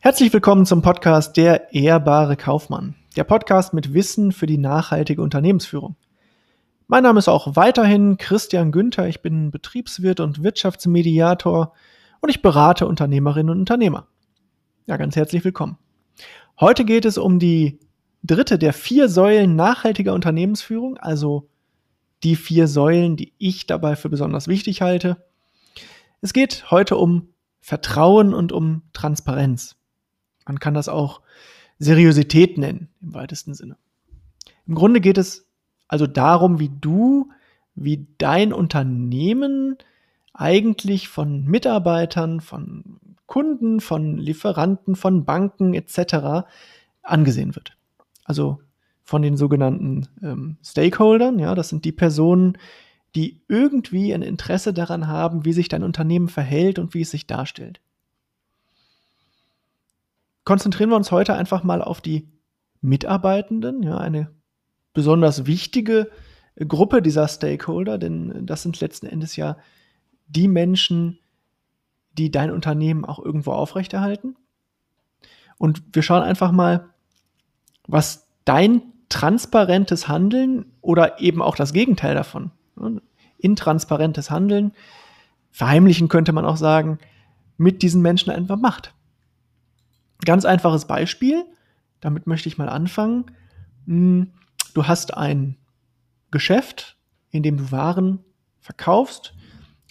[0.00, 2.94] Herzlich willkommen zum Podcast Der ehrbare Kaufmann.
[3.16, 5.96] Der Podcast mit Wissen für die nachhaltige Unternehmensführung.
[6.86, 9.08] Mein Name ist auch weiterhin Christian Günther.
[9.08, 11.72] Ich bin Betriebswirt und Wirtschaftsmediator
[12.20, 14.06] und ich berate Unternehmerinnen und Unternehmer.
[14.86, 15.78] Ja, ganz herzlich willkommen.
[16.60, 17.80] Heute geht es um die
[18.22, 21.50] dritte der vier Säulen nachhaltiger Unternehmensführung, also
[22.22, 25.24] die vier Säulen, die ich dabei für besonders wichtig halte.
[26.20, 27.30] Es geht heute um
[27.60, 29.77] Vertrauen und um Transparenz.
[30.48, 31.20] Man kann das auch
[31.78, 33.76] Seriosität nennen, im weitesten Sinne.
[34.66, 35.46] Im Grunde geht es
[35.86, 37.30] also darum, wie du,
[37.74, 39.76] wie dein Unternehmen
[40.34, 46.46] eigentlich von Mitarbeitern, von Kunden, von Lieferanten, von Banken etc.
[47.02, 47.76] angesehen wird.
[48.24, 48.60] Also
[49.04, 52.58] von den sogenannten ähm, Stakeholdern, ja, das sind die Personen,
[53.14, 57.26] die irgendwie ein Interesse daran haben, wie sich dein Unternehmen verhält und wie es sich
[57.26, 57.80] darstellt.
[60.48, 62.26] Konzentrieren wir uns heute einfach mal auf die
[62.80, 64.30] Mitarbeitenden, ja, eine
[64.94, 66.10] besonders wichtige
[66.56, 69.58] Gruppe dieser Stakeholder, denn das sind letzten Endes ja
[70.26, 71.18] die Menschen,
[72.12, 74.36] die dein Unternehmen auch irgendwo aufrechterhalten.
[75.58, 76.88] Und wir schauen einfach mal,
[77.86, 82.52] was dein transparentes Handeln oder eben auch das Gegenteil davon,
[83.36, 84.72] intransparentes Handeln,
[85.50, 86.98] verheimlichen könnte man auch sagen,
[87.58, 88.94] mit diesen Menschen einfach macht.
[90.24, 91.44] Ganz einfaches Beispiel,
[92.00, 93.26] damit möchte ich mal anfangen.
[93.86, 94.32] Hm,
[94.74, 95.56] du hast ein
[96.30, 96.96] Geschäft,
[97.30, 98.24] in dem du Waren
[98.60, 99.34] verkaufst.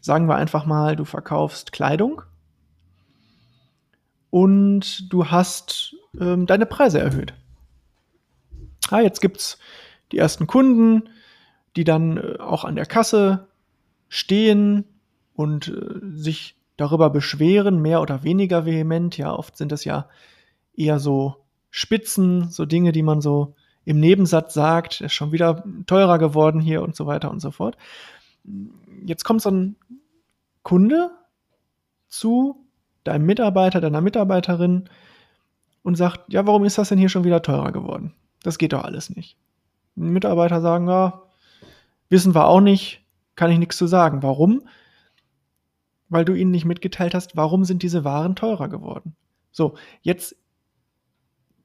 [0.00, 2.22] Sagen wir einfach mal, du verkaufst Kleidung
[4.30, 7.34] und du hast ähm, deine Preise erhöht.
[8.90, 9.58] Ah, jetzt gibt es
[10.12, 11.08] die ersten Kunden,
[11.74, 13.48] die dann äh, auch an der Kasse
[14.08, 14.84] stehen
[15.34, 19.16] und äh, sich darüber beschweren, mehr oder weniger vehement.
[19.16, 20.08] Ja, oft sind es ja
[20.76, 21.36] eher so
[21.70, 26.82] Spitzen, so Dinge, die man so im Nebensatz sagt, ist schon wieder teurer geworden hier
[26.82, 27.76] und so weiter und so fort.
[29.04, 29.76] Jetzt kommt so ein
[30.62, 31.10] Kunde
[32.08, 32.66] zu
[33.04, 34.88] deinem Mitarbeiter, deiner Mitarbeiterin
[35.82, 38.14] und sagt, ja, warum ist das denn hier schon wieder teurer geworden?
[38.42, 39.36] Das geht doch alles nicht.
[39.94, 41.22] Die Mitarbeiter sagen, ja,
[42.08, 43.02] wissen wir auch nicht,
[43.36, 44.22] kann ich nichts zu sagen.
[44.22, 44.62] Warum?
[46.08, 49.16] Weil du ihnen nicht mitgeteilt hast, warum sind diese Waren teurer geworden.
[49.50, 50.36] So, jetzt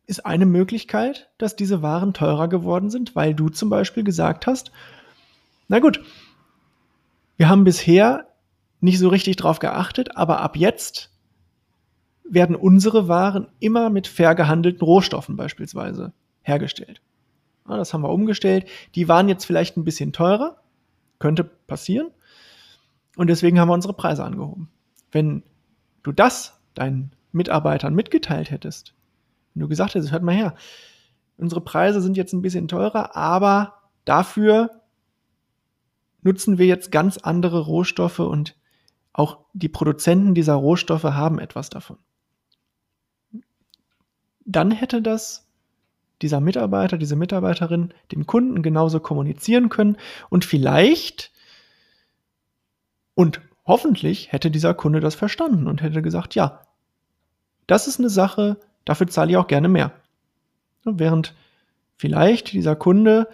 [0.08, 4.72] ist eine Möglichkeit, dass diese Waren teurer geworden sind, weil du zum Beispiel gesagt hast,
[5.68, 6.02] na gut,
[7.38, 8.28] wir haben bisher
[8.82, 11.12] nicht so richtig drauf geachtet, aber ab jetzt
[12.24, 17.02] werden unsere Waren immer mit fair gehandelten Rohstoffen beispielsweise hergestellt.
[17.68, 18.66] Ja, das haben wir umgestellt.
[18.96, 20.58] Die waren jetzt vielleicht ein bisschen teurer,
[21.20, 22.10] könnte passieren.
[23.16, 24.70] Und deswegen haben wir unsere Preise angehoben.
[25.12, 25.44] Wenn
[26.04, 28.94] du das deinen Mitarbeitern mitgeteilt hättest,
[29.54, 30.56] wenn du gesagt hättest, hört mal her,
[31.38, 34.82] unsere Preise sind jetzt ein bisschen teurer, aber dafür
[36.22, 38.56] nutzen wir jetzt ganz andere Rohstoffe und
[39.14, 41.98] auch die Produzenten dieser Rohstoffe haben etwas davon.
[44.46, 45.48] Dann hätte das
[46.22, 49.98] dieser Mitarbeiter, diese Mitarbeiterin dem Kunden genauso kommunizieren können
[50.30, 51.32] und vielleicht
[53.16, 56.62] und hoffentlich hätte dieser Kunde das verstanden und hätte gesagt, ja,
[57.68, 59.92] das ist eine Sache, dafür zahle ich auch gerne mehr.
[60.84, 61.36] Während
[61.96, 63.28] vielleicht dieser Kunde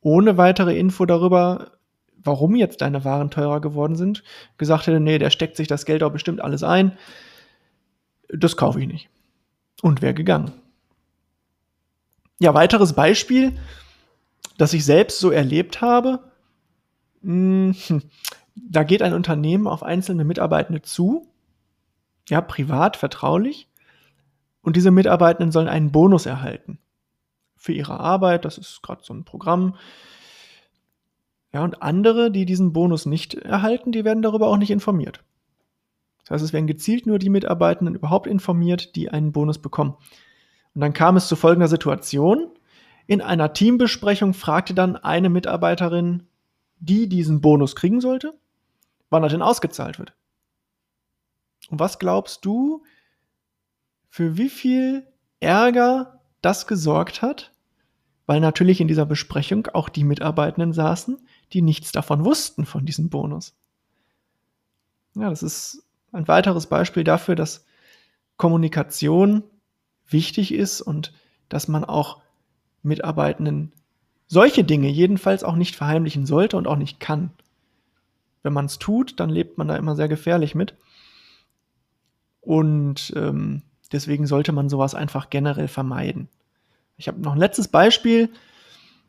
[0.00, 1.72] ohne weitere Info darüber,
[2.16, 4.22] warum jetzt deine Waren teurer geworden sind,
[4.58, 6.96] gesagt hätte, nee, der steckt sich das Geld auch bestimmt alles ein,
[8.28, 9.08] das kaufe ich nicht.
[9.82, 10.52] Und wäre gegangen.
[12.38, 13.58] Ja, weiteres Beispiel,
[14.58, 16.20] das ich selbst so erlebt habe.
[17.22, 17.74] Hm,
[18.54, 21.26] da geht ein Unternehmen auf einzelne Mitarbeitende zu,
[22.28, 23.68] ja, privat, vertraulich,
[24.62, 26.78] und diese Mitarbeitenden sollen einen Bonus erhalten
[27.56, 28.44] für ihre Arbeit.
[28.44, 29.76] Das ist gerade so ein Programm.
[31.52, 35.22] Ja, und andere, die diesen Bonus nicht erhalten, die werden darüber auch nicht informiert.
[36.22, 39.96] Das heißt, es werden gezielt nur die Mitarbeitenden überhaupt informiert, die einen Bonus bekommen.
[40.74, 42.48] Und dann kam es zu folgender Situation.
[43.06, 46.28] In einer Teambesprechung fragte dann eine Mitarbeiterin,
[46.78, 48.34] die diesen Bonus kriegen sollte,
[49.12, 50.14] wann er denn ausgezahlt wird.
[51.70, 52.82] Und was glaubst du,
[54.08, 55.06] für wie viel
[55.40, 57.52] Ärger das gesorgt hat?
[58.26, 61.18] Weil natürlich in dieser Besprechung auch die Mitarbeitenden saßen,
[61.52, 63.54] die nichts davon wussten von diesem Bonus.
[65.14, 67.64] Ja, das ist ein weiteres Beispiel dafür, dass
[68.36, 69.44] Kommunikation
[70.06, 71.12] wichtig ist und
[71.48, 72.22] dass man auch
[72.82, 73.72] Mitarbeitenden
[74.26, 77.30] solche Dinge jedenfalls auch nicht verheimlichen sollte und auch nicht kann.
[78.42, 80.76] Wenn man es tut, dann lebt man da immer sehr gefährlich mit.
[82.40, 83.62] Und ähm,
[83.92, 86.28] Deswegen sollte man sowas einfach generell vermeiden.
[86.96, 88.30] Ich habe noch ein letztes Beispiel.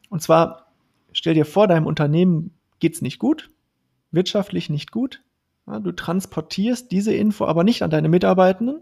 [0.09, 0.74] Und zwar,
[1.13, 3.50] stell dir vor, deinem Unternehmen geht es nicht gut,
[4.12, 5.24] wirtschaftlich nicht gut.
[5.65, 8.81] Ja, du transportierst diese Info aber nicht an deine Mitarbeitenden.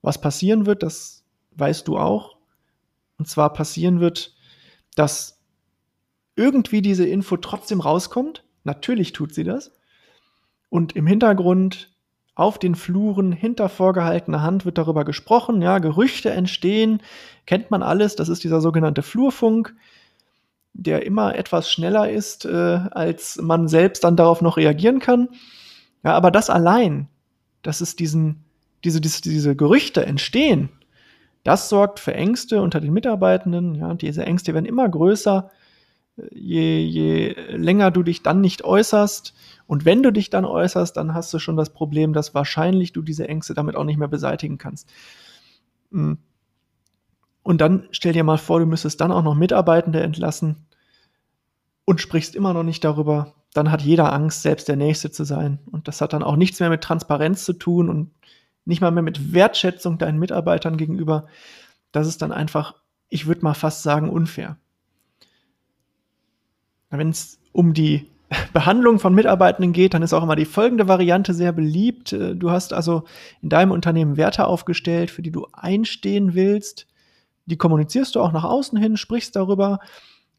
[0.00, 1.24] Was passieren wird, das
[1.56, 2.36] weißt du auch.
[3.18, 4.36] Und zwar passieren wird,
[4.94, 5.40] dass
[6.36, 8.44] irgendwie diese Info trotzdem rauskommt.
[8.66, 9.70] Natürlich tut sie das.
[10.68, 11.90] Und im Hintergrund
[12.34, 17.00] auf den Fluren hinter vorgehaltener Hand wird darüber gesprochen, ja, Gerüchte entstehen,
[17.46, 19.74] kennt man alles, das ist dieser sogenannte Flurfunk,
[20.74, 25.28] der immer etwas schneller ist, äh, als man selbst dann darauf noch reagieren kann.
[26.04, 27.08] Ja, aber das allein,
[27.62, 28.44] dass es diesen,
[28.84, 30.68] diese, diese, diese Gerüchte entstehen,
[31.44, 33.76] das sorgt für Ängste unter den Mitarbeitenden.
[33.76, 35.50] Ja, diese Ängste werden immer größer,
[36.32, 39.34] je, je länger du dich dann nicht äußerst.
[39.66, 43.02] Und wenn du dich dann äußerst, dann hast du schon das Problem, dass wahrscheinlich du
[43.02, 44.88] diese Ängste damit auch nicht mehr beseitigen kannst.
[45.92, 46.18] Hm.
[47.42, 50.66] Und dann stell dir mal vor, du müsstest dann auch noch Mitarbeitende entlassen
[51.84, 53.34] und sprichst immer noch nicht darüber.
[53.54, 55.60] Dann hat jeder Angst, selbst der Nächste zu sein.
[55.70, 58.10] Und das hat dann auch nichts mehr mit Transparenz zu tun und
[58.64, 61.26] nicht mal mehr mit Wertschätzung deinen Mitarbeitern gegenüber.
[61.92, 62.74] Das ist dann einfach,
[63.08, 64.58] ich würde mal fast sagen, unfair.
[66.90, 68.10] Wenn es um die
[68.52, 72.12] Behandlung von Mitarbeitenden geht, dann ist auch immer die folgende Variante sehr beliebt.
[72.12, 73.04] Äh, du hast also
[73.42, 76.86] in deinem Unternehmen Werte aufgestellt, für die du einstehen willst.
[77.46, 79.78] Die kommunizierst du auch nach außen hin, sprichst darüber,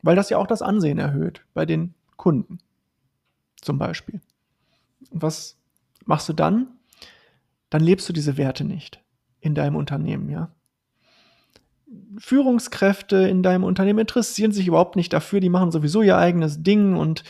[0.01, 2.59] weil das ja auch das Ansehen erhöht bei den Kunden.
[3.61, 4.21] Zum Beispiel.
[5.11, 5.57] Was
[6.05, 6.67] machst du dann?
[7.69, 9.01] Dann lebst du diese Werte nicht
[9.39, 10.51] in deinem Unternehmen, ja.
[12.17, 16.95] Führungskräfte in deinem Unternehmen interessieren sich überhaupt nicht dafür, die machen sowieso ihr eigenes Ding
[16.95, 17.23] und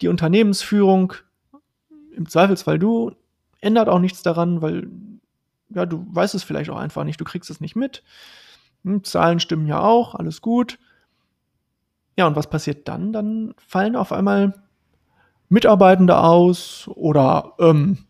[0.00, 1.14] die Unternehmensführung,
[2.14, 3.12] im Zweifelsfall du,
[3.60, 4.88] ändert auch nichts daran, weil
[5.70, 8.02] ja, du weißt es vielleicht auch einfach nicht, du kriegst es nicht mit.
[8.84, 10.78] Hm, Zahlen stimmen ja auch, alles gut.
[12.16, 13.12] Ja, und was passiert dann?
[13.12, 14.54] Dann fallen auf einmal
[15.48, 18.05] Mitarbeitende aus oder ähm,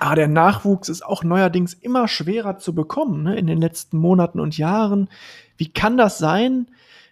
[0.00, 4.40] Ah, der Nachwuchs ist auch neuerdings immer schwerer zu bekommen ne, in den letzten Monaten
[4.40, 5.08] und Jahren.
[5.56, 6.68] Wie kann das sein?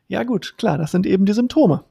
[0.08, 1.84] Ja gut, klar, das sind eben die Symptome.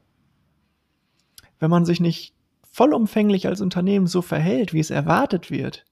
[1.59, 2.33] Wenn man sich nicht
[2.71, 5.85] vollumfänglich als Unternehmen so verhält, wie es erwartet wird,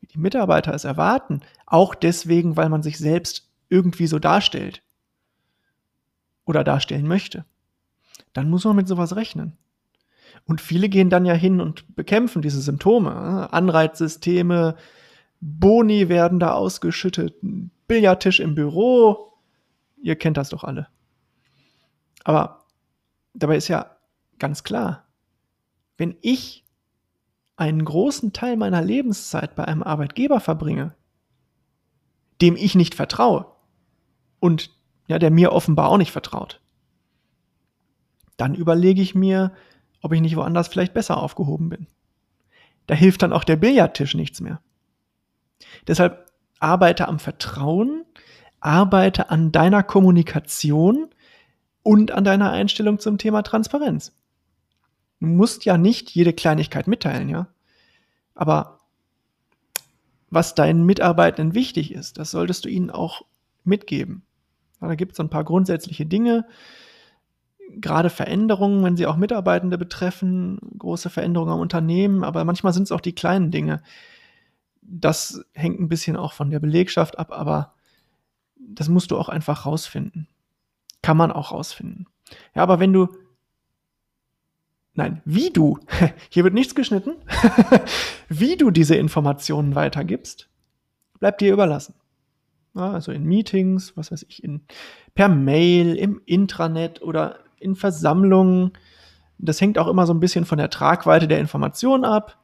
[0.00, 4.82] wie die Mitarbeiter es erwarten, auch deswegen, weil man sich selbst irgendwie so darstellt
[6.44, 7.44] oder darstellen möchte,
[8.32, 9.56] dann muss man mit sowas rechnen.
[10.46, 13.52] Und viele gehen dann ja hin und bekämpfen diese Symptome.
[13.52, 14.76] Anreizsysteme,
[15.40, 17.34] Boni werden da ausgeschüttet,
[17.86, 19.32] Billardtisch im Büro.
[20.02, 20.88] Ihr kennt das doch alle.
[22.24, 22.64] Aber
[23.34, 23.96] dabei ist ja
[24.38, 25.06] ganz klar,
[25.96, 26.64] wenn ich
[27.56, 30.94] einen großen Teil meiner Lebenszeit bei einem Arbeitgeber verbringe,
[32.40, 33.46] dem ich nicht vertraue
[34.40, 34.70] und
[35.06, 36.60] ja, der mir offenbar auch nicht vertraut,
[38.36, 39.52] dann überlege ich mir,
[40.04, 41.86] ob ich nicht woanders vielleicht besser aufgehoben bin.
[42.86, 44.60] Da hilft dann auch der Billardtisch nichts mehr.
[45.86, 46.30] Deshalb
[46.60, 48.04] arbeite am Vertrauen,
[48.60, 51.08] arbeite an deiner Kommunikation
[51.82, 54.14] und an deiner Einstellung zum Thema Transparenz.
[55.20, 57.48] Du musst ja nicht jede Kleinigkeit mitteilen, ja.
[58.34, 58.80] Aber
[60.28, 63.22] was deinen Mitarbeitenden wichtig ist, das solltest du ihnen auch
[63.64, 64.22] mitgeben.
[64.80, 66.46] Da gibt es ein paar grundsätzliche Dinge,
[67.70, 72.92] gerade Veränderungen, wenn sie auch Mitarbeitende betreffen, große Veränderungen am Unternehmen, aber manchmal sind es
[72.92, 73.82] auch die kleinen Dinge.
[74.82, 77.74] Das hängt ein bisschen auch von der Belegschaft ab, aber
[78.56, 80.28] das musst du auch einfach rausfinden.
[81.02, 82.06] Kann man auch rausfinden.
[82.54, 83.08] Ja, aber wenn du,
[84.94, 85.78] nein, wie du,
[86.30, 87.14] hier wird nichts geschnitten,
[88.28, 90.48] wie du diese Informationen weitergibst,
[91.18, 91.94] bleibt dir überlassen.
[92.74, 94.62] Also in Meetings, was weiß ich, in,
[95.14, 98.72] per Mail, im Intranet oder in Versammlungen.
[99.38, 102.38] Das hängt auch immer so ein bisschen von der Tragweite der Information ab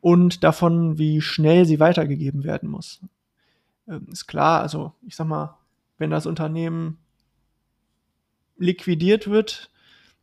[0.00, 3.00] und davon, wie schnell sie weitergegeben werden muss.
[3.88, 5.58] Ähm, ist klar, also ich sag mal,
[5.98, 6.98] wenn das Unternehmen
[8.56, 9.70] liquidiert wird,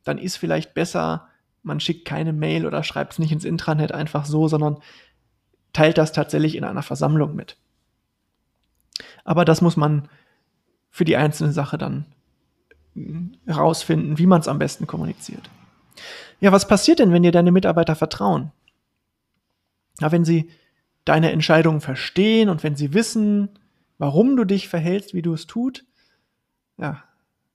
[0.03, 1.27] dann ist vielleicht besser,
[1.63, 4.79] man schickt keine Mail oder schreibt es nicht ins Intranet einfach so, sondern
[5.73, 7.57] teilt das tatsächlich in einer Versammlung mit.
[9.23, 10.09] Aber das muss man
[10.89, 12.05] für die einzelne Sache dann
[13.45, 15.49] herausfinden, wie man es am besten kommuniziert.
[16.39, 18.51] Ja, was passiert denn, wenn dir deine Mitarbeiter vertrauen?
[19.99, 20.49] Ja, wenn sie
[21.05, 23.49] deine Entscheidungen verstehen und wenn sie wissen,
[23.97, 25.85] warum du dich verhältst, wie du es tut,
[26.77, 27.03] ja,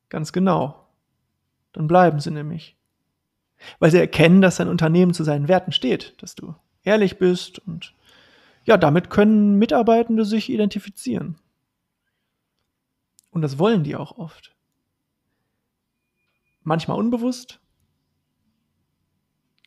[0.09, 0.87] ganz genau.
[1.73, 2.77] Dann bleiben sie nämlich.
[3.79, 7.95] Weil sie erkennen, dass dein Unternehmen zu seinen Werten steht, dass du ehrlich bist und
[8.65, 11.39] ja, damit können Mitarbeitende sich identifizieren.
[13.31, 14.56] Und das wollen die auch oft.
[16.67, 17.61] Manchmal unbewusst,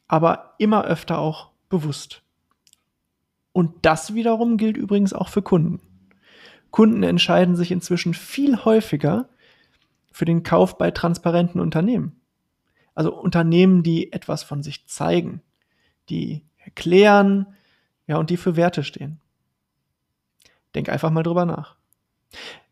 [0.09, 2.23] aber immer öfter auch bewusst.
[3.53, 5.79] Und das wiederum gilt übrigens auch für Kunden.
[6.71, 9.29] Kunden entscheiden sich inzwischen viel häufiger
[10.11, 12.19] für den Kauf bei transparenten Unternehmen.
[12.95, 15.41] Also Unternehmen, die etwas von sich zeigen,
[16.09, 17.55] die erklären,
[18.07, 19.21] ja, und die für Werte stehen.
[20.75, 21.77] Denk einfach mal drüber nach.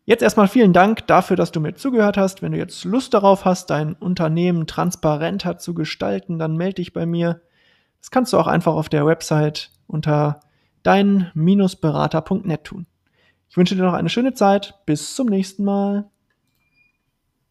[0.07, 2.41] Jetzt erstmal vielen Dank dafür, dass du mir zugehört hast.
[2.41, 7.05] Wenn du jetzt Lust darauf hast, dein Unternehmen transparenter zu gestalten, dann melde dich bei
[7.05, 7.41] mir.
[7.99, 10.39] Das kannst du auch einfach auf der Website unter
[10.83, 12.85] dein-berater.net tun.
[13.49, 14.75] Ich wünsche dir noch eine schöne Zeit.
[14.85, 16.09] Bis zum nächsten Mal.